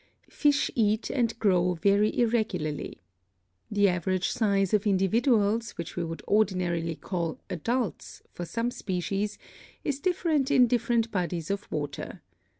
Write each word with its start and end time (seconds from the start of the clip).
Fish 0.31 0.71
eat 0.73 1.11
and 1.11 1.37
grow 1.37 1.75
very 1.75 2.17
irregularly. 2.19 2.97
The 3.69 3.87
average 3.89 4.29
size 4.31 4.73
of 4.73 4.87
individuals, 4.87 5.77
which 5.77 5.95
we 5.95 6.03
would 6.03 6.23
ordinarily 6.27 6.95
call 6.95 7.39
adults, 7.51 8.23
for 8.33 8.43
some 8.43 8.71
species, 8.71 9.37
is 9.83 9.99
different 9.99 10.49
in 10.49 10.65
different 10.65 11.11
bodies 11.11 11.51
of 11.51 11.71
water. 11.71 12.19